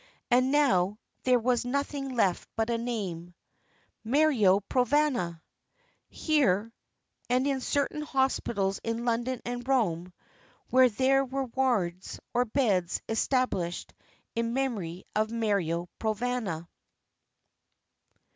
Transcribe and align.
And 0.31 0.51
now 0.51 0.97
there 1.25 1.37
was 1.37 1.63
nothing 1.63 2.15
left 2.15 2.49
but 2.55 2.71
a 2.71 2.77
name 2.79 3.35
MARIO 4.03 4.61
PROVANA 4.61 5.39
here, 6.09 6.73
and 7.29 7.45
in 7.45 7.61
certain 7.61 8.01
hospitals 8.01 8.79
in 8.83 9.05
London 9.05 9.41
and 9.45 9.67
Rome, 9.67 10.11
where 10.71 10.89
there 10.89 11.23
were 11.23 11.45
wards 11.45 12.19
or 12.33 12.45
beds 12.45 12.99
established 13.07 13.93
in 14.33 14.55
memory 14.55 15.03
of 15.15 15.31
Mario 15.31 15.87
Provana. 15.99 16.67